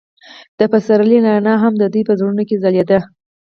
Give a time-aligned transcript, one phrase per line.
[0.59, 2.99] د پسرلی رڼا هم د دوی په زړونو کې ځلېده.